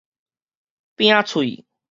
[0.97, 1.63] 餅碎